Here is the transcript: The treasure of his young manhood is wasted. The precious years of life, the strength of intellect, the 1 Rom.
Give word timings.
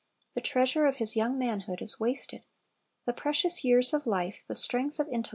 The 0.33 0.41
treasure 0.41 0.87
of 0.87 0.95
his 0.95 1.15
young 1.15 1.37
manhood 1.37 1.79
is 1.79 1.99
wasted. 1.99 2.43
The 3.05 3.13
precious 3.13 3.63
years 3.63 3.93
of 3.93 4.07
life, 4.07 4.43
the 4.47 4.55
strength 4.55 4.97
of 4.99 5.05
intellect, 5.05 5.09
the 5.09 5.17
1 5.17 5.21
Rom. 5.25 5.29